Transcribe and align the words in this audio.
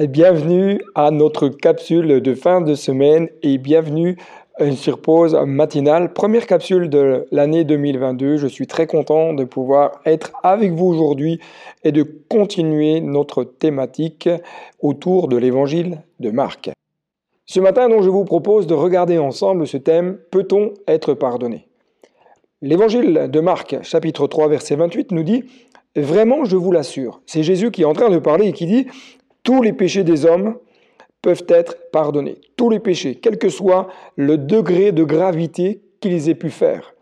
Bienvenue 0.00 0.80
à 0.96 1.12
notre 1.12 1.48
capsule 1.48 2.20
de 2.20 2.34
fin 2.34 2.60
de 2.60 2.74
semaine 2.74 3.28
et 3.42 3.58
bienvenue 3.58 4.16
sur 4.74 5.00
pause 5.00 5.38
matinale. 5.46 6.12
Première 6.12 6.48
capsule 6.48 6.90
de 6.90 7.28
l'année 7.30 7.62
2022. 7.62 8.36
Je 8.38 8.48
suis 8.48 8.66
très 8.66 8.88
content 8.88 9.34
de 9.34 9.44
pouvoir 9.44 10.00
être 10.04 10.32
avec 10.42 10.72
vous 10.72 10.86
aujourd'hui 10.86 11.38
et 11.84 11.92
de 11.92 12.02
continuer 12.02 13.00
notre 13.00 13.44
thématique 13.44 14.28
autour 14.80 15.28
de 15.28 15.36
l'évangile 15.36 16.02
de 16.18 16.30
Marc. 16.30 16.70
Ce 17.46 17.60
matin, 17.60 17.88
je 17.88 18.10
vous 18.10 18.24
propose 18.24 18.66
de 18.66 18.74
regarder 18.74 19.18
ensemble 19.18 19.64
ce 19.64 19.76
thème 19.76 20.18
Peut-on 20.32 20.74
être 20.88 21.14
pardonné? 21.14 21.68
L'évangile 22.62 23.28
de 23.30 23.40
Marc, 23.40 23.76
chapitre 23.82 24.26
3, 24.26 24.48
verset 24.48 24.74
28, 24.74 25.12
nous 25.12 25.22
dit 25.22 25.44
Vraiment, 25.94 26.44
je 26.44 26.56
vous 26.56 26.72
l'assure. 26.72 27.20
C'est 27.26 27.44
Jésus 27.44 27.70
qui 27.70 27.82
est 27.82 27.84
en 27.84 27.92
train 27.92 28.10
de 28.10 28.18
parler 28.18 28.48
et 28.48 28.52
qui 28.52 28.66
dit 28.66 28.88
tous 29.44 29.62
les 29.62 29.72
péchés 29.72 30.02
des 30.02 30.26
hommes 30.26 30.56
peuvent 31.22 31.44
être 31.48 31.90
pardonnés. 31.92 32.36
Tous 32.56 32.68
les 32.68 32.80
péchés, 32.80 33.14
quel 33.14 33.38
que 33.38 33.48
soit 33.48 33.86
le 34.16 34.36
degré 34.36 34.90
de 34.92 35.04
gravité 35.04 35.80
qu'ils 36.00 36.28
aient 36.28 36.34
pu 36.34 36.50
faire. 36.50 36.94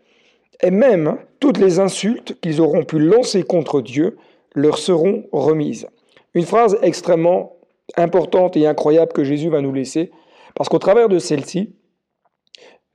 Et 0.61 0.71
même 0.71 1.17
toutes 1.39 1.57
les 1.57 1.79
insultes 1.79 2.39
qu'ils 2.39 2.61
auront 2.61 2.83
pu 2.83 2.99
lancer 2.99 3.43
contre 3.43 3.81
Dieu 3.81 4.17
leur 4.55 4.77
seront 4.77 5.25
remises. 5.31 5.87
Une 6.35 6.45
phrase 6.45 6.77
extrêmement 6.81 7.57
importante 7.97 8.55
et 8.55 8.65
incroyable 8.65 9.11
que 9.11 9.23
Jésus 9.23 9.49
va 9.49 9.61
nous 9.61 9.73
laisser, 9.73 10.11
parce 10.55 10.69
qu'au 10.69 10.79
travers 10.79 11.09
de 11.09 11.19
celle-ci, 11.19 11.73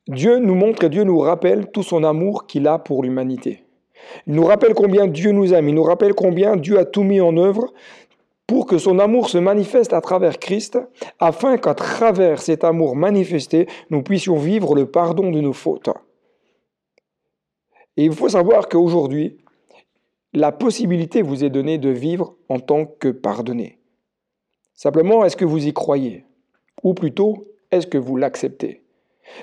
Dieu 0.06 0.38
nous 0.38 0.54
montre 0.54 0.84
et 0.84 0.88
Dieu 0.88 1.04
nous 1.04 1.18
rappelle 1.18 1.70
tout 1.70 1.82
son 1.82 2.04
amour 2.04 2.46
qu'il 2.46 2.66
a 2.66 2.78
pour 2.78 3.02
l'humanité. 3.02 3.64
Il 4.26 4.34
nous 4.34 4.44
rappelle 4.44 4.72
combien 4.74 5.06
Dieu 5.06 5.32
nous 5.32 5.52
aime, 5.52 5.68
il 5.68 5.74
nous 5.74 5.82
rappelle 5.82 6.14
combien 6.14 6.56
Dieu 6.56 6.78
a 6.78 6.84
tout 6.84 7.02
mis 7.02 7.20
en 7.20 7.36
œuvre 7.36 7.72
pour 8.48 8.66
que 8.66 8.78
son 8.78 8.98
amour 8.98 9.28
se 9.28 9.36
manifeste 9.36 9.92
à 9.92 10.00
travers 10.00 10.38
Christ, 10.38 10.78
afin 11.20 11.58
qu'à 11.58 11.74
travers 11.74 12.40
cet 12.40 12.64
amour 12.64 12.96
manifesté, 12.96 13.68
nous 13.90 14.02
puissions 14.02 14.38
vivre 14.38 14.74
le 14.74 14.90
pardon 14.90 15.30
de 15.30 15.40
nos 15.40 15.52
fautes. 15.52 15.90
Et 17.98 18.06
il 18.06 18.12
faut 18.12 18.30
savoir 18.30 18.68
qu'aujourd'hui, 18.68 19.36
la 20.32 20.50
possibilité 20.50 21.20
vous 21.20 21.44
est 21.44 21.50
donnée 21.50 21.76
de 21.76 21.90
vivre 21.90 22.36
en 22.48 22.58
tant 22.58 22.86
que 22.86 23.08
pardonné. 23.08 23.80
Simplement, 24.72 25.24
est-ce 25.24 25.36
que 25.36 25.44
vous 25.44 25.66
y 25.66 25.74
croyez? 25.74 26.24
Ou 26.82 26.94
plutôt, 26.94 27.48
est-ce 27.70 27.86
que 27.86 27.98
vous 27.98 28.16
l'acceptez? 28.16 28.82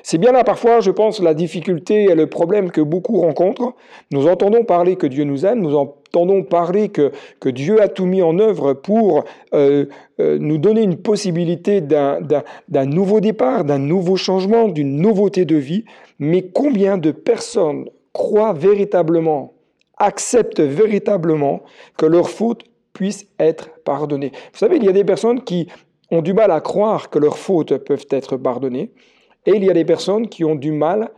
C'est 0.03 0.17
bien 0.17 0.31
là 0.31 0.44
parfois, 0.44 0.80
je 0.80 0.91
pense, 0.91 1.22
la 1.22 1.33
difficulté 1.33 2.03
et 2.03 2.16
le 2.16 2.28
problème 2.28 2.72
que 2.72 2.81
beaucoup 2.81 3.19
rencontrent. 3.22 3.73
Nous 4.11 4.27
entendons 4.27 4.64
parler 4.64 4.95
que 4.95 5.08
Dieu 5.08 5.23
nous 5.23 5.45
aime, 5.45 5.61
nous 5.61 5.75
entendons 5.75 6.44
parler 6.44 6.89
que, 6.89 7.11
que 7.39 7.50
Dieu 7.50 7.81
a 7.81 7.88
tout 7.88 8.05
mis 8.05 8.22
en 8.22 8.39
œuvre 8.39 8.73
pour 8.73 9.25
euh, 9.53 9.86
euh, 10.19 10.38
nous 10.39 10.58
donner 10.58 10.81
une 10.81 10.97
possibilité 10.97 11.81
d'un 11.81 12.86
nouveau 12.86 13.19
départ, 13.19 13.64
d'un 13.64 13.80
nouveau 13.80 14.16
changement, 14.16 14.67
d'une 14.67 14.97
nouveauté 14.97 15.45
de 15.45 15.55
vie. 15.55 15.86
Mais 16.20 16.44
combien 16.44 16.97
de 16.97 17.11
personnes 17.11 17.89
croient 18.14 18.53
véritablement, 18.53 19.53
acceptent 19.97 20.61
véritablement 20.61 21.64
que 21.97 22.05
leurs 22.05 22.30
fautes 22.30 22.64
puissent 22.94 23.27
être 23.39 23.70
pardonnées 23.83 24.31
Vous 24.53 24.59
savez, 24.59 24.77
il 24.77 24.86
y 24.86 24.89
a 24.89 24.94
des 24.94 25.03
personnes 25.03 25.44
qui 25.44 25.67
ont 26.11 26.22
du 26.22 26.33
mal 26.33 26.52
à 26.52 26.61
croire 26.61 27.09
que 27.09 27.20
leurs 27.20 27.38
fautes 27.38 27.77
peuvent 27.80 28.05
être 28.11 28.38
pardonnées. 28.38 28.92
Et 29.45 29.56
il 29.56 29.64
y 29.64 29.70
a 29.70 29.73
des 29.73 29.86
personnes 29.86 30.28
qui 30.28 30.44
ont 30.44 30.56
du 30.56 30.72
mal 30.72 31.11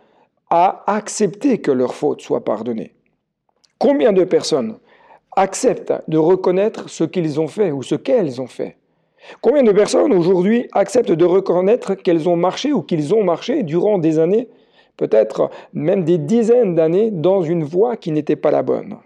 à 0.50 0.84
accepter 0.88 1.60
que 1.60 1.72
leur 1.72 1.94
faute 1.94 2.22
soit 2.22 2.44
pardonnée. 2.44 2.94
Combien 3.80 4.14
de 4.14 4.24
personnes 4.24 4.78
acceptent 5.36 5.94
de 6.08 6.18
reconnaître 6.18 6.90
ce 6.90 7.04
qu'ils 7.04 7.40
ont 7.40 7.48
fait 7.48 7.72
ou 7.72 7.84
ce 7.84 7.96
qu'elles 7.96 8.42
ont 8.42 8.48
fait? 8.48 8.78
Combien 9.42 9.64
de 9.64 9.72
personnes 9.72 10.14
aujourd'hui 10.14 10.68
acceptent 10.72 11.12
de 11.12 11.26
reconnaître 11.26 11.96
qu'elles 11.96 12.30
ont 12.30 12.36
marché 12.36 12.72
ou 12.72 12.82
qu'ils 12.82 13.14
ont 13.14 13.24
marché 13.24 13.64
durant 13.64 13.98
des 13.98 14.20
années, 14.20 14.50
peut-être 14.96 15.50
même 15.74 16.04
des 16.04 16.18
dizaines 16.18 16.76
d'années, 16.76 17.12
dans 17.12 17.42
une 17.42 17.64
voie 17.64 17.98
qui 17.98 18.12
n'était 18.12 18.36
pas 18.36 18.52
la 18.52 18.64
bonne? 18.64 18.98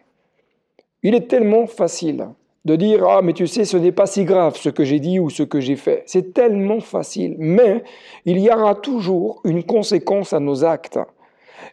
Il 1.04 1.16
est 1.16 1.28
tellement 1.28 1.66
facile 1.66 2.28
de 2.66 2.76
dire 2.76 3.08
Ah, 3.08 3.22
mais 3.24 3.34
tu 3.34 3.48
sais, 3.48 3.66
ce 3.66 3.78
n'est 3.78 3.92
pas 3.92 4.06
si 4.06 4.26
grave 4.26 4.56
ce 4.58 4.70
que 4.70 4.84
j'ai 4.84 5.00
dit 5.00 5.20
ou 5.20 5.30
ce 5.30 5.44
que 5.44 5.60
j'ai 5.60 5.76
fait. 5.76 6.04
C'est 6.06 6.34
tellement 6.34 6.80
facile. 6.80 7.36
Mais 7.38 7.84
il 8.26 8.40
y 8.40 8.50
aura 8.50 8.76
toujours 8.76 9.42
une 9.44 9.64
conséquence 9.64 10.34
à 10.34 10.40
nos 10.40 10.64
actes. 10.64 11.00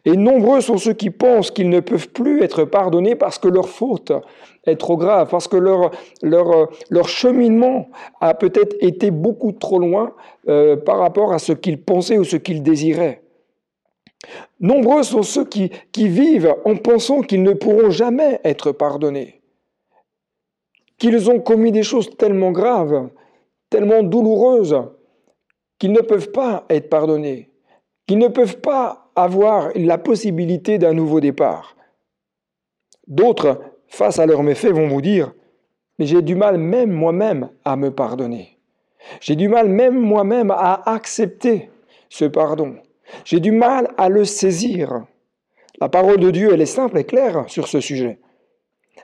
Et 0.05 0.17
nombreux 0.17 0.61
sont 0.61 0.79
ceux 0.79 0.93
qui 0.93 1.11
pensent 1.11 1.51
qu'ils 1.51 1.69
ne 1.69 1.81
peuvent 1.81 2.09
plus 2.11 2.43
être 2.43 2.65
pardonnés 2.65 3.17
parce 3.17 3.39
que 3.39 3.49
leur 3.49 3.69
faute 3.69 4.13
est 4.65 4.77
trop 4.77 4.97
grave, 4.97 5.29
parce 5.31 5.49
que 5.49 5.57
leur, 5.57 5.91
leur, 6.23 6.69
leur 6.91 7.09
cheminement 7.09 7.89
a 8.21 8.35
peut-être 8.35 8.77
été 8.81 9.11
beaucoup 9.11 9.53
trop 9.53 9.79
loin 9.79 10.13
euh, 10.49 10.77
par 10.77 10.99
rapport 10.99 11.33
à 11.33 11.39
ce 11.39 11.53
qu'ils 11.53 11.83
pensaient 11.83 12.19
ou 12.19 12.25
ce 12.25 12.37
qu'ils 12.37 12.63
désiraient. 12.63 13.23
Nombreux 14.61 15.03
sont 15.03 15.23
ceux 15.23 15.45
qui, 15.45 15.71
qui 15.93 16.09
vivent 16.09 16.55
en 16.65 16.77
pensant 16.77 17.23
qu'ils 17.23 17.43
ne 17.43 17.53
pourront 17.53 17.91
jamais 17.91 18.41
être 18.45 18.73
pardonnés 18.73 19.38
qu'ils 20.99 21.31
ont 21.31 21.41
commis 21.41 21.73
des 21.73 21.83
choses 21.83 22.11
tellement 22.17 22.51
graves, 22.51 23.09
tellement 23.71 24.03
douloureuses, 24.03 24.77
qu'ils 25.79 25.93
ne 25.93 26.01
peuvent 26.01 26.33
pas 26.33 26.67
être 26.69 26.91
pardonnés, 26.91 27.51
qu'ils 28.07 28.19
ne 28.19 28.29
peuvent 28.29 28.59
pas 28.61 29.11
avoir 29.15 29.71
la 29.75 29.99
possibilité 29.99 30.79
d'un 30.79 30.95
nouveau 30.95 31.21
départ. 31.21 31.77
D'autres, 33.07 33.61
face 33.87 34.19
à 34.19 34.27
leurs 34.27 34.43
méfaits, 34.43 34.73
vont 34.73 34.89
vous 34.89 35.01
dire, 35.01 35.33
mais 35.99 36.07
j'ai 36.07 36.23
du 36.23 36.35
mal 36.35 36.59
même 36.59 36.91
moi-même 36.91 37.51
à 37.65 37.77
me 37.77 37.91
pardonner. 37.91 38.59
J'ai 39.21 39.37
du 39.37 39.49
mal 39.49 39.69
même 39.69 39.99
moi-même 39.99 40.51
à 40.51 40.83
accepter 40.93 41.71
ce 42.09 42.25
pardon. 42.25 42.77
J'ai 43.25 43.41
du 43.41 43.53
mal 43.53 43.93
à 43.97 44.09
le 44.09 44.25
saisir. 44.25 45.07
La 45.81 45.89
parole 45.89 46.19
de 46.19 46.31
Dieu, 46.31 46.51
elle 46.53 46.61
est 46.61 46.67
simple 46.67 46.99
et 46.99 47.05
claire 47.05 47.45
sur 47.49 47.69
ce 47.69 47.81
sujet. 47.81 48.19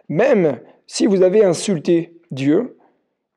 Même 0.09 0.61
si 0.87 1.07
vous 1.07 1.23
avez 1.23 1.45
insulté 1.45 2.21
Dieu, 2.31 2.77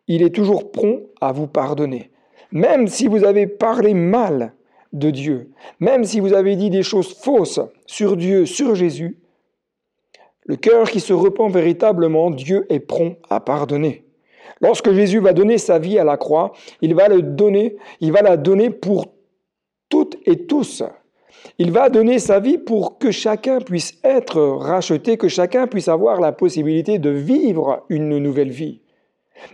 il 0.07 0.23
est 0.23 0.33
toujours 0.33 0.71
prompt 0.71 1.03
à 1.21 1.31
vous 1.31 1.47
pardonner. 1.47 2.11
Même 2.51 2.87
si 2.87 3.07
vous 3.07 3.23
avez 3.23 3.47
parlé 3.47 3.93
mal 3.93 4.53
de 4.93 5.11
Dieu, 5.11 5.51
même 5.79 6.03
si 6.03 6.19
vous 6.19 6.33
avez 6.33 6.55
dit 6.55 6.69
des 6.69 6.83
choses 6.83 7.13
fausses 7.13 7.59
sur 7.85 8.15
Dieu, 8.15 8.45
sur 8.45 8.73
Jésus, 8.75 9.19
le 10.45 10.55
cœur 10.55 10.89
qui 10.89 11.01
se 11.01 11.13
repent 11.13 11.51
véritablement, 11.51 12.31
Dieu 12.31 12.65
est 12.69 12.79
prompt 12.79 13.17
à 13.29 13.41
pardonner. 13.41 14.05
Lorsque 14.61 14.91
Jésus 14.93 15.19
va 15.19 15.33
donner 15.33 15.57
sa 15.57 15.77
vie 15.77 15.99
à 15.99 16.05
la 16.05 16.15
croix, 16.15 16.53
il 16.81 16.95
va 16.95 17.09
le 17.09 17.21
donner, 17.21 17.75
il 17.99 18.13
va 18.13 18.21
la 18.21 18.37
donner 18.37 18.69
pour 18.69 19.07
toutes 19.89 20.17
et 20.25 20.47
tous. 20.47 20.83
Il 21.59 21.71
va 21.71 21.89
donner 21.89 22.19
sa 22.19 22.39
vie 22.39 22.57
pour 22.57 22.97
que 22.97 23.11
chacun 23.11 23.59
puisse 23.59 23.99
être 24.03 24.39
racheté, 24.39 25.17
que 25.17 25.27
chacun 25.27 25.67
puisse 25.67 25.87
avoir 25.87 26.19
la 26.19 26.31
possibilité 26.31 26.99
de 26.99 27.09
vivre 27.09 27.83
une 27.89 28.17
nouvelle 28.17 28.51
vie. 28.51 28.81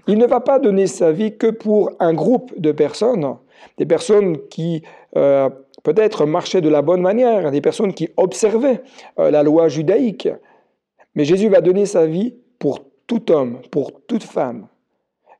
Il 0.07 0.17
ne 0.17 0.25
va 0.25 0.39
pas 0.39 0.59
donner 0.59 0.87
sa 0.87 1.11
vie 1.11 1.37
que 1.37 1.47
pour 1.47 1.91
un 1.99 2.13
groupe 2.13 2.53
de 2.57 2.71
personnes, 2.71 3.37
des 3.77 3.85
personnes 3.85 4.37
qui 4.49 4.83
euh, 5.15 5.49
peut-être 5.83 6.25
marchaient 6.25 6.61
de 6.61 6.69
la 6.69 6.81
bonne 6.81 7.01
manière, 7.01 7.51
des 7.51 7.61
personnes 7.61 7.93
qui 7.93 8.09
observaient 8.17 8.81
euh, 9.19 9.31
la 9.31 9.43
loi 9.43 9.67
judaïque. 9.67 10.29
Mais 11.15 11.25
Jésus 11.25 11.49
va 11.49 11.61
donner 11.61 11.85
sa 11.85 12.05
vie 12.05 12.35
pour 12.59 12.79
tout 13.07 13.31
homme, 13.31 13.59
pour 13.71 13.91
toute 14.07 14.23
femme, 14.23 14.67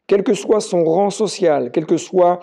quel 0.07 0.23
que 0.23 0.33
soit 0.33 0.59
son 0.59 0.83
rang 0.83 1.09
social, 1.09 1.71
quel 1.71 1.85
que 1.85 1.97
soit 1.97 2.39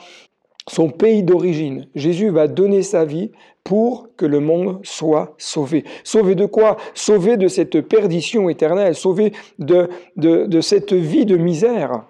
son 0.68 0.90
pays 0.90 1.22
d'origine. 1.22 1.88
Jésus 1.94 2.30
va 2.30 2.48
donner 2.48 2.82
sa 2.82 3.04
vie 3.04 3.30
pour 3.64 4.08
que 4.16 4.26
le 4.26 4.40
monde 4.40 4.80
soit 4.82 5.34
sauvé. 5.38 5.84
Sauvé 6.04 6.34
de 6.34 6.46
quoi? 6.46 6.76
Sauvé 6.94 7.36
de 7.36 7.48
cette 7.48 7.80
perdition 7.82 8.48
éternelle, 8.48 8.94
sauvé 8.94 9.32
de, 9.58 9.88
de, 10.16 10.46
de 10.46 10.60
cette 10.60 10.92
vie 10.92 11.26
de 11.26 11.36
misère. 11.36 12.04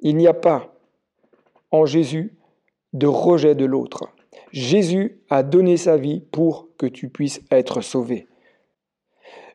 Il 0.00 0.16
n'y 0.16 0.26
a 0.26 0.34
pas 0.34 0.74
en 1.70 1.84
Jésus 1.86 2.34
de 2.92 3.06
rejet 3.06 3.54
de 3.54 3.64
l'autre. 3.64 4.08
Jésus 4.52 5.20
a 5.28 5.42
donné 5.42 5.76
sa 5.76 5.96
vie 5.96 6.20
pour 6.20 6.68
que 6.78 6.86
tu 6.86 7.08
puisses 7.08 7.40
être 7.50 7.80
sauvé. 7.80 8.26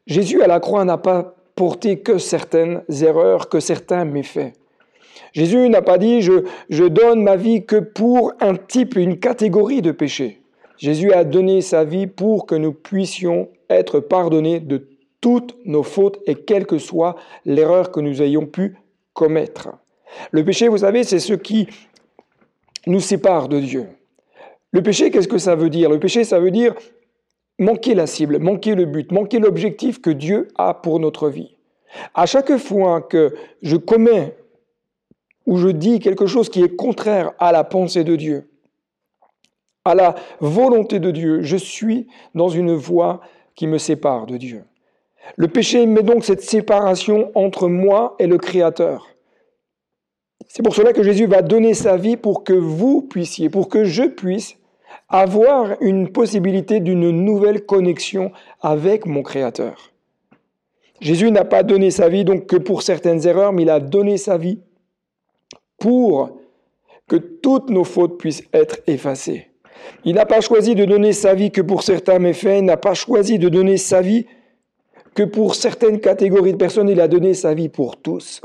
Jésus 0.05 0.41
à 0.43 0.47
la 0.47 0.59
croix 0.59 0.85
n'a 0.85 0.97
pas 0.97 1.35
porté 1.55 2.01
que 2.01 2.17
certaines 2.17 2.83
erreurs, 2.89 3.49
que 3.49 3.59
certains 3.59 4.05
méfaits. 4.05 4.53
Jésus 5.33 5.69
n'a 5.69 5.81
pas 5.81 5.97
dit 5.97 6.21
je, 6.21 6.43
je 6.69 6.83
donne 6.83 7.23
ma 7.23 7.35
vie 7.35 7.65
que 7.65 7.77
pour 7.77 8.33
un 8.39 8.55
type, 8.55 8.95
une 8.95 9.19
catégorie 9.19 9.81
de 9.81 9.91
péchés. 9.91 10.41
Jésus 10.77 11.13
a 11.13 11.23
donné 11.23 11.61
sa 11.61 11.83
vie 11.83 12.07
pour 12.07 12.45
que 12.45 12.55
nous 12.55 12.73
puissions 12.73 13.49
être 13.69 13.99
pardonnés 13.99 14.59
de 14.59 14.87
toutes 15.21 15.55
nos 15.65 15.83
fautes 15.83 16.19
et 16.25 16.35
quelle 16.35 16.65
que 16.65 16.77
soit 16.77 17.15
l'erreur 17.45 17.91
que 17.91 17.99
nous 17.99 18.21
ayons 18.21 18.45
pu 18.45 18.75
commettre. 19.13 19.69
Le 20.31 20.43
péché, 20.43 20.67
vous 20.67 20.79
savez, 20.79 21.03
c'est 21.03 21.19
ce 21.19 21.33
qui 21.33 21.67
nous 22.85 22.99
sépare 22.99 23.47
de 23.47 23.59
Dieu. 23.59 23.87
Le 24.71 24.81
péché, 24.81 25.11
qu'est-ce 25.11 25.27
que 25.27 25.37
ça 25.37 25.55
veut 25.55 25.69
dire? 25.69 25.89
Le 25.89 25.99
péché, 25.99 26.23
ça 26.23 26.39
veut 26.39 26.51
dire 26.51 26.73
manquer 27.59 27.93
la 27.93 28.07
cible, 28.07 28.39
manquer 28.39 28.75
le 28.75 28.85
but, 28.85 29.11
manquer 29.11 29.39
l'objectif 29.39 30.01
que 30.01 30.09
Dieu 30.09 30.47
a 30.57 30.73
pour 30.73 30.99
notre 30.99 31.29
vie. 31.29 31.55
À 32.13 32.25
chaque 32.25 32.57
fois 32.57 33.01
que 33.01 33.33
je 33.61 33.77
commets 33.77 34.35
où 35.45 35.57
je 35.57 35.69
dis 35.69 35.99
quelque 35.99 36.25
chose 36.25 36.49
qui 36.49 36.61
est 36.61 36.75
contraire 36.75 37.31
à 37.39 37.51
la 37.51 37.63
pensée 37.63 38.03
de 38.03 38.15
Dieu, 38.15 38.49
à 39.85 39.95
la 39.95 40.15
volonté 40.39 40.99
de 40.99 41.11
Dieu, 41.11 41.41
je 41.41 41.57
suis 41.57 42.07
dans 42.35 42.49
une 42.49 42.73
voie 42.73 43.21
qui 43.55 43.67
me 43.67 43.77
sépare 43.77 44.25
de 44.25 44.37
Dieu. 44.37 44.63
Le 45.35 45.47
péché 45.47 45.85
met 45.85 46.03
donc 46.03 46.23
cette 46.23 46.41
séparation 46.41 47.31
entre 47.35 47.67
moi 47.67 48.15
et 48.19 48.27
le 48.27 48.37
Créateur. 48.37 49.09
C'est 50.47 50.63
pour 50.63 50.75
cela 50.75 50.93
que 50.93 51.03
Jésus 51.03 51.25
va 51.25 51.41
donner 51.41 51.73
sa 51.73 51.97
vie 51.97 52.17
pour 52.17 52.43
que 52.43 52.53
vous 52.53 53.01
puissiez, 53.01 53.49
pour 53.49 53.69
que 53.69 53.85
je 53.85 54.03
puisse 54.03 54.57
avoir 55.09 55.75
une 55.81 56.09
possibilité 56.09 56.79
d'une 56.79 57.09
nouvelle 57.09 57.65
connexion 57.65 58.31
avec 58.61 59.05
mon 59.05 59.23
Créateur. 59.23 59.91
Jésus 61.01 61.31
n'a 61.31 61.45
pas 61.45 61.63
donné 61.63 61.91
sa 61.91 62.07
vie 62.07 62.23
donc 62.23 62.45
que 62.45 62.55
pour 62.55 62.81
certaines 62.81 63.25
erreurs, 63.27 63.51
mais 63.51 63.63
il 63.63 63.69
a 63.69 63.79
donné 63.79 64.17
sa 64.17 64.37
vie 64.37 64.59
pour 65.83 66.39
que 67.09 67.17
toutes 67.17 67.69
nos 67.69 67.83
fautes 67.83 68.17
puissent 68.17 68.45
être 68.53 68.77
effacées. 68.87 69.49
Il 70.05 70.15
n'a 70.15 70.25
pas 70.25 70.39
choisi 70.39 70.75
de 70.75 70.85
donner 70.85 71.11
sa 71.11 71.33
vie 71.33 71.51
que 71.51 71.59
pour 71.59 71.83
certains 71.83 72.19
méfaits, 72.19 72.59
il 72.59 72.63
n'a 72.63 72.77
pas 72.77 72.93
choisi 72.93 73.37
de 73.37 73.49
donner 73.49 73.75
sa 73.75 73.99
vie 73.99 74.25
que 75.13 75.23
pour 75.23 75.55
certaines 75.55 75.99
catégories 75.99 76.53
de 76.53 76.57
personnes, 76.57 76.87
il 76.87 77.01
a 77.01 77.09
donné 77.09 77.33
sa 77.33 77.53
vie 77.53 77.67
pour 77.67 77.97
tous. 77.97 78.41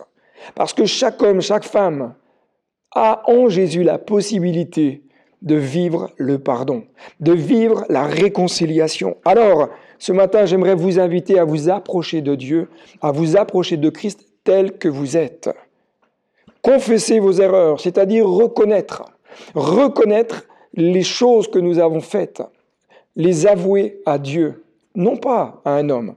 Parce 0.57 0.73
que 0.73 0.85
chaque 0.85 1.23
homme, 1.23 1.41
chaque 1.41 1.65
femme 1.65 2.15
a 2.93 3.23
en 3.31 3.49
Jésus 3.49 3.85
la 3.85 3.99
possibilité 3.99 5.05
de 5.41 5.55
vivre 5.55 6.11
le 6.17 6.41
pardon, 6.41 6.87
de 7.21 7.35
vivre 7.35 7.85
la 7.89 8.03
réconciliation. 8.03 9.17
Alors, 9.25 9.69
ce 10.01 10.11
matin, 10.11 10.45
j'aimerais 10.45 10.75
vous 10.75 10.99
inviter 10.99 11.39
à 11.39 11.45
vous 11.45 11.69
approcher 11.69 12.21
de 12.21 12.35
Dieu, 12.35 12.69
à 13.01 13.13
vous 13.13 13.37
approcher 13.37 13.77
de 13.77 13.91
Christ 13.91 14.27
tel 14.43 14.77
que 14.77 14.89
vous 14.89 15.17
êtes. 15.17 15.49
Confessez 16.63 17.21
vos 17.21 17.33
erreurs, 17.33 17.81
c'est-à-dire 17.81 18.27
reconnaître, 18.27 19.05
reconnaître 19.55 20.47
les 20.75 21.03
choses 21.03 21.49
que 21.49 21.59
nous 21.59 21.79
avons 21.79 22.01
faites, 22.01 22.43
les 23.17 23.47
avouer 23.47 24.01
à 24.07 24.19
Dieu, 24.19 24.65
non 24.95 25.17
pas 25.17 25.61
à 25.65 25.73
un 25.75 25.89
homme, 25.89 26.15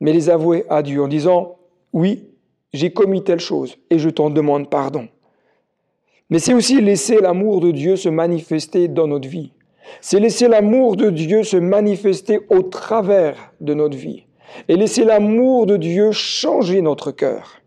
mais 0.00 0.12
les 0.12 0.30
avouer 0.30 0.64
à 0.68 0.82
Dieu 0.82 1.02
en 1.02 1.08
disant, 1.08 1.58
oui, 1.92 2.28
j'ai 2.72 2.92
commis 2.92 3.22
telle 3.22 3.40
chose 3.40 3.76
et 3.90 3.98
je 3.98 4.10
t'en 4.10 4.30
demande 4.30 4.68
pardon. 4.68 5.08
Mais 6.30 6.38
c'est 6.38 6.54
aussi 6.54 6.80
laisser 6.80 7.20
l'amour 7.20 7.60
de 7.60 7.70
Dieu 7.70 7.96
se 7.96 8.08
manifester 8.08 8.88
dans 8.88 9.06
notre 9.06 9.28
vie. 9.28 9.52
C'est 10.00 10.20
laisser 10.20 10.48
l'amour 10.48 10.96
de 10.96 11.10
Dieu 11.10 11.42
se 11.42 11.56
manifester 11.56 12.40
au 12.48 12.62
travers 12.62 13.52
de 13.60 13.74
notre 13.74 13.96
vie. 13.96 14.24
Et 14.68 14.76
laisser 14.76 15.04
l'amour 15.04 15.66
de 15.66 15.76
Dieu 15.76 16.12
changer 16.12 16.80
notre 16.82 17.10
cœur. 17.10 17.61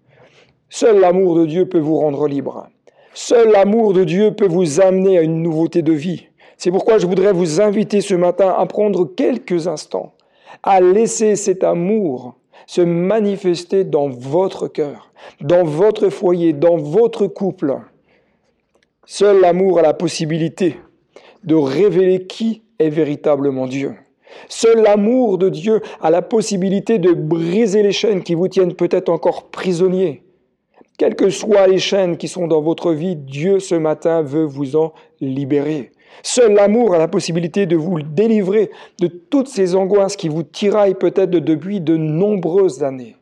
Seul 0.70 1.00
l'amour 1.00 1.36
de 1.36 1.46
Dieu 1.46 1.68
peut 1.68 1.80
vous 1.80 1.98
rendre 1.98 2.28
libre. 2.28 2.68
Seul 3.14 3.52
l'amour 3.52 3.94
de 3.94 4.04
Dieu 4.04 4.34
peut 4.34 4.48
vous 4.48 4.82
amener 4.82 5.18
à 5.18 5.22
une 5.22 5.42
nouveauté 5.42 5.82
de 5.82 5.94
vie. 5.94 6.28
C'est 6.58 6.72
pourquoi 6.72 6.98
je 6.98 7.06
voudrais 7.06 7.34
vous 7.34 7.62
inviter 7.62 8.02
ce 8.02 8.16
matin 8.16 8.54
à 8.58 8.66
prendre 8.66 9.06
quelques 9.06 9.68
instants, 9.68 10.14
à 10.64 10.82
laisser 10.82 11.36
cet 11.36 11.64
amour 11.64 12.36
se 12.68 12.82
manifester 12.82 13.84
dans 13.84 14.10
votre 14.10 14.68
cœur, 14.68 15.12
dans 15.40 15.64
votre 15.64 16.10
foyer, 16.10 16.52
dans 16.52 16.78
votre 16.78 17.28
couple. 17.28 17.78
Seul 19.06 19.42
l'amour 19.42 19.80
a 19.80 19.84
la 19.84 19.94
possibilité 19.94 20.78
de 21.44 21.56
révéler 21.56 22.26
qui 22.26 22.64
est 22.80 22.90
véritablement 22.90 23.68
Dieu. 23.68 23.94
Seul 24.50 24.82
l'amour 24.82 25.38
de 25.38 25.50
Dieu 25.50 25.82
a 26.02 26.10
la 26.10 26.24
possibilité 26.24 26.98
de 26.98 27.14
briser 27.14 27.84
les 27.84 27.92
chaînes 27.92 28.24
qui 28.24 28.34
vous 28.34 28.48
tiennent 28.48 28.74
peut-être 28.74 29.10
encore 29.10 29.50
prisonniers. 29.50 30.25
Quelles 30.98 31.16
que 31.16 31.30
soient 31.30 31.68
les 31.68 31.80
chaînes 31.80 32.16
qui 32.16 32.30
sont 32.30 32.48
dans 32.48 32.62
votre 32.62 32.94
vie, 32.94 33.18
Dieu 33.18 33.60
ce 33.60 33.76
matin 33.76 34.22
veut 34.22 34.46
vous 34.46 34.78
en 34.78 34.94
libérer. 35.20 35.92
Seul 36.24 36.54
l'amour 36.54 36.94
a 36.94 36.98
la 36.98 37.10
possibilité 37.10 37.66
de 37.66 37.76
vous 37.76 38.02
délivrer 38.02 38.72
de 39.02 39.08
toutes 39.08 39.50
ces 39.50 39.76
angoisses 39.76 40.16
qui 40.16 40.30
vous 40.30 40.44
tiraillent 40.44 40.96
peut-être 40.96 41.32
depuis 41.32 41.82
de 41.82 41.98
nombreuses 41.98 42.84
années. 42.84 43.18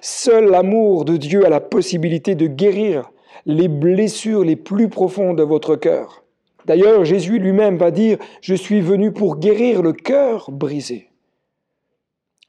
Seul 0.00 0.50
l'amour 0.50 1.04
de 1.04 1.18
Dieu 1.18 1.44
a 1.44 1.50
la 1.50 1.60
possibilité 1.60 2.34
de 2.34 2.46
guérir 2.46 3.10
les 3.44 3.68
blessures 3.68 4.44
les 4.44 4.56
plus 4.56 4.88
profondes 4.88 5.36
de 5.36 5.42
votre 5.42 5.76
cœur. 5.76 6.24
D'ailleurs, 6.64 7.04
Jésus 7.04 7.38
lui-même 7.38 7.76
va 7.76 7.90
dire, 7.90 8.18
je 8.40 8.54
suis 8.54 8.80
venu 8.80 9.12
pour 9.12 9.36
guérir 9.36 9.82
le 9.82 9.92
cœur 9.92 10.50
brisé. 10.50 11.10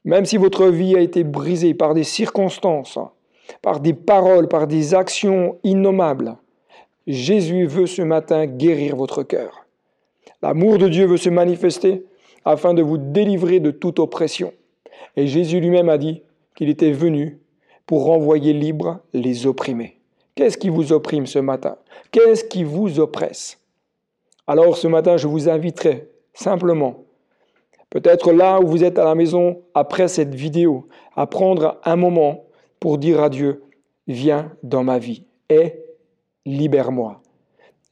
Même 0.04 0.24
si 0.24 0.38
votre 0.38 0.66
vie 0.68 0.96
a 0.96 1.00
été 1.00 1.22
brisée 1.22 1.74
par 1.74 1.94
des 1.94 2.02
circonstances, 2.02 2.98
par 3.62 3.80
des 3.80 3.94
paroles, 3.94 4.48
par 4.48 4.66
des 4.66 4.94
actions 4.94 5.58
innommables, 5.64 6.36
Jésus 7.06 7.66
veut 7.66 7.86
ce 7.86 8.02
matin 8.02 8.46
guérir 8.46 8.96
votre 8.96 9.22
cœur. 9.22 9.66
L'amour 10.42 10.78
de 10.78 10.88
Dieu 10.88 11.06
veut 11.06 11.16
se 11.16 11.30
manifester 11.30 12.04
afin 12.44 12.74
de 12.74 12.82
vous 12.82 12.98
délivrer 12.98 13.60
de 13.60 13.70
toute 13.70 13.98
oppression. 13.98 14.52
Et 15.16 15.26
Jésus 15.26 15.60
lui-même 15.60 15.88
a 15.88 15.98
dit 15.98 16.22
qu'il 16.54 16.68
était 16.68 16.92
venu 16.92 17.40
pour 17.86 18.04
renvoyer 18.04 18.52
libres 18.52 19.00
les 19.12 19.46
opprimés. 19.46 19.98
Qu'est-ce 20.34 20.58
qui 20.58 20.68
vous 20.68 20.92
opprime 20.92 21.26
ce 21.26 21.38
matin? 21.38 21.76
Qu'est-ce 22.12 22.44
qui 22.44 22.62
vous 22.62 23.00
oppresse? 23.00 23.58
Alors 24.46 24.76
ce 24.76 24.86
matin, 24.86 25.16
je 25.16 25.26
vous 25.26 25.48
inviterai 25.48 26.08
simplement, 26.34 27.04
peut-être 27.90 28.32
là 28.32 28.60
où 28.60 28.66
vous 28.66 28.84
êtes 28.84 28.98
à 28.98 29.04
la 29.04 29.14
maison 29.14 29.62
après 29.74 30.08
cette 30.08 30.34
vidéo, 30.34 30.88
à 31.16 31.26
prendre 31.26 31.80
un 31.84 31.96
moment 31.96 32.44
pour 32.80 32.98
dire 32.98 33.22
à 33.22 33.28
Dieu, 33.28 33.62
viens 34.06 34.52
dans 34.62 34.84
ma 34.84 34.98
vie 34.98 35.24
et 35.48 35.74
libère-moi. 36.46 37.22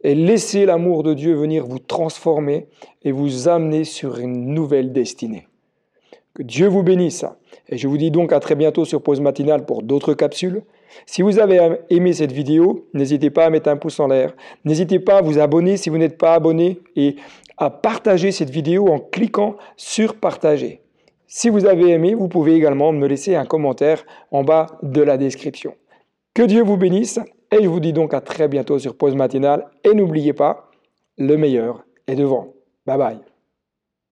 Et 0.02 0.14
laissez 0.14 0.66
l'amour 0.66 1.02
de 1.02 1.14
Dieu 1.14 1.34
venir 1.34 1.66
vous 1.66 1.78
transformer 1.78 2.68
et 3.02 3.12
vous 3.12 3.48
amener 3.48 3.84
sur 3.84 4.18
une 4.18 4.54
nouvelle 4.54 4.92
destinée. 4.92 5.48
Que 6.34 6.42
Dieu 6.42 6.68
vous 6.68 6.82
bénisse. 6.82 7.24
Et 7.68 7.78
je 7.78 7.88
vous 7.88 7.96
dis 7.96 8.10
donc 8.10 8.32
à 8.32 8.40
très 8.40 8.54
bientôt 8.54 8.84
sur 8.84 9.02
Pause 9.02 9.20
Matinale 9.20 9.64
pour 9.64 9.82
d'autres 9.82 10.14
capsules. 10.14 10.62
Si 11.06 11.22
vous 11.22 11.38
avez 11.38 11.78
aimé 11.90 12.12
cette 12.12 12.32
vidéo, 12.32 12.86
n'hésitez 12.92 13.30
pas 13.30 13.46
à 13.46 13.50
mettre 13.50 13.70
un 13.70 13.76
pouce 13.76 13.98
en 14.00 14.08
l'air. 14.08 14.34
N'hésitez 14.64 14.98
pas 14.98 15.18
à 15.18 15.22
vous 15.22 15.38
abonner 15.38 15.76
si 15.76 15.88
vous 15.88 15.98
n'êtes 15.98 16.18
pas 16.18 16.34
abonné 16.34 16.78
et 16.94 17.16
à 17.56 17.70
partager 17.70 18.32
cette 18.32 18.50
vidéo 18.50 18.88
en 18.88 18.98
cliquant 18.98 19.56
sur 19.76 20.16
partager. 20.16 20.82
Si 21.38 21.50
vous 21.50 21.66
avez 21.66 21.90
aimé, 21.90 22.14
vous 22.14 22.28
pouvez 22.28 22.54
également 22.54 22.92
me 22.92 23.06
laisser 23.06 23.34
un 23.34 23.44
commentaire 23.44 24.06
en 24.30 24.42
bas 24.42 24.78
de 24.82 25.02
la 25.02 25.18
description. 25.18 25.74
Que 26.32 26.40
Dieu 26.40 26.62
vous 26.62 26.78
bénisse 26.78 27.20
et 27.52 27.62
je 27.62 27.68
vous 27.68 27.78
dis 27.78 27.92
donc 27.92 28.14
à 28.14 28.22
très 28.22 28.48
bientôt 28.48 28.78
sur 28.78 28.96
Pause 28.96 29.14
Matinale 29.16 29.66
et 29.84 29.92
n'oubliez 29.92 30.32
pas, 30.32 30.70
le 31.18 31.36
meilleur 31.36 31.84
est 32.06 32.14
devant. 32.14 32.54
Bye 32.86 32.96
bye. 32.96 33.35